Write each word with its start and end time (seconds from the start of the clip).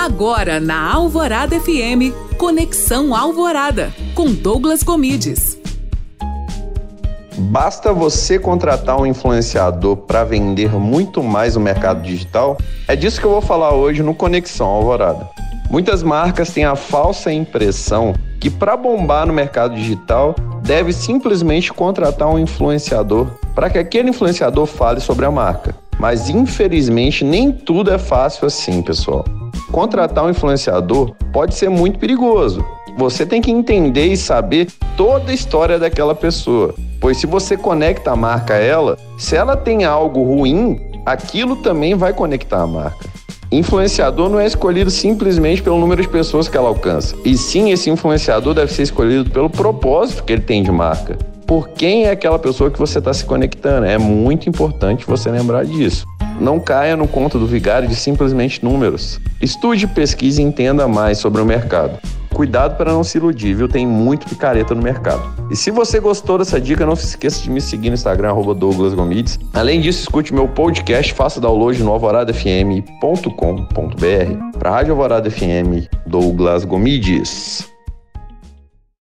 Agora 0.00 0.58
na 0.58 0.94
Alvorada 0.94 1.60
FM, 1.60 2.16
Conexão 2.38 3.14
Alvorada, 3.14 3.92
com 4.14 4.32
Douglas 4.32 4.82
Comides. 4.82 5.58
Basta 7.36 7.92
você 7.92 8.38
contratar 8.38 8.98
um 8.98 9.04
influenciador 9.04 9.98
para 9.98 10.24
vender 10.24 10.70
muito 10.70 11.22
mais 11.22 11.54
no 11.54 11.60
mercado 11.60 12.00
digital? 12.00 12.56
É 12.88 12.96
disso 12.96 13.20
que 13.20 13.26
eu 13.26 13.30
vou 13.30 13.42
falar 13.42 13.74
hoje 13.74 14.02
no 14.02 14.14
Conexão 14.14 14.68
Alvorada. 14.68 15.28
Muitas 15.68 16.02
marcas 16.02 16.48
têm 16.48 16.64
a 16.64 16.74
falsa 16.74 17.30
impressão 17.30 18.14
que 18.40 18.48
para 18.48 18.78
bombar 18.78 19.26
no 19.26 19.34
mercado 19.34 19.74
digital 19.74 20.34
deve 20.62 20.94
simplesmente 20.94 21.74
contratar 21.74 22.26
um 22.26 22.38
influenciador 22.38 23.26
para 23.54 23.68
que 23.68 23.76
aquele 23.76 24.08
influenciador 24.08 24.64
fale 24.64 24.98
sobre 24.98 25.26
a 25.26 25.30
marca. 25.30 25.74
Mas 25.98 26.30
infelizmente 26.30 27.22
nem 27.22 27.52
tudo 27.52 27.90
é 27.90 27.98
fácil 27.98 28.46
assim, 28.46 28.80
pessoal 28.80 29.26
contratar 29.70 30.24
um 30.24 30.30
influenciador 30.30 31.14
pode 31.32 31.54
ser 31.54 31.70
muito 31.70 31.98
perigoso. 31.98 32.64
Você 32.96 33.24
tem 33.24 33.40
que 33.40 33.50
entender 33.50 34.06
e 34.06 34.16
saber 34.16 34.68
toda 34.96 35.30
a 35.30 35.34
história 35.34 35.78
daquela 35.78 36.14
pessoa. 36.14 36.74
Pois 37.00 37.16
se 37.16 37.26
você 37.26 37.56
conecta 37.56 38.10
a 38.10 38.16
marca 38.16 38.54
a 38.54 38.58
ela, 38.58 38.98
se 39.16 39.36
ela 39.36 39.56
tem 39.56 39.84
algo 39.84 40.22
ruim, 40.22 40.78
aquilo 41.06 41.56
também 41.56 41.94
vai 41.94 42.12
conectar 42.12 42.62
a 42.62 42.66
marca. 42.66 43.08
Influenciador 43.52 44.28
não 44.28 44.38
é 44.38 44.46
escolhido 44.46 44.90
simplesmente 44.90 45.60
pelo 45.60 45.78
número 45.78 46.00
de 46.00 46.08
pessoas 46.08 46.46
que 46.46 46.56
ela 46.56 46.68
alcança. 46.68 47.16
E 47.24 47.36
sim, 47.36 47.72
esse 47.72 47.90
influenciador 47.90 48.54
deve 48.54 48.72
ser 48.72 48.82
escolhido 48.82 49.28
pelo 49.30 49.50
propósito 49.50 50.22
que 50.22 50.32
ele 50.32 50.42
tem 50.42 50.62
de 50.62 50.70
marca. 50.70 51.18
Por 51.46 51.70
quem 51.70 52.04
é 52.04 52.10
aquela 52.10 52.38
pessoa 52.38 52.70
que 52.70 52.78
você 52.78 52.98
está 52.98 53.12
se 53.12 53.24
conectando. 53.24 53.86
É 53.86 53.98
muito 53.98 54.48
importante 54.48 55.04
você 55.04 55.30
lembrar 55.30 55.64
disso. 55.64 56.06
Não 56.40 56.58
caia 56.58 56.96
no 56.96 57.06
conto 57.06 57.38
do 57.38 57.46
vigário 57.46 57.86
de 57.86 57.94
simplesmente 57.94 58.64
números. 58.64 59.20
Estude, 59.40 59.86
pesquise 59.86 60.40
e 60.40 60.44
entenda 60.44 60.88
mais 60.88 61.18
sobre 61.18 61.42
o 61.42 61.44
mercado. 61.44 61.98
Cuidado 62.32 62.76
para 62.76 62.92
não 62.92 63.04
se 63.04 63.18
iludir, 63.18 63.54
viu? 63.54 63.68
Tem 63.68 63.86
muito 63.86 64.26
picareta 64.26 64.74
no 64.74 64.82
mercado. 64.82 65.22
E 65.50 65.56
se 65.56 65.70
você 65.70 66.00
gostou 66.00 66.38
dessa 66.38 66.58
dica, 66.58 66.86
não 66.86 66.96
se 66.96 67.04
esqueça 67.04 67.42
de 67.42 67.50
me 67.50 67.60
seguir 67.60 67.90
no 67.90 67.94
Instagram, 67.94 68.32
Douglas 68.54 68.94
Gomides. 68.94 69.38
Além 69.52 69.80
disso, 69.80 70.00
escute 70.00 70.32
meu 70.32 70.48
podcast, 70.48 71.12
faça 71.12 71.40
download 71.40 71.82
no 71.82 71.92
alvoradafm.com.br. 71.92 74.58
Para 74.58 74.70
a 74.70 74.72
Rádio 74.72 74.92
Alvorada 74.92 75.30
FM, 75.30 75.86
Douglas 76.06 76.64
Gomides. 76.64 77.68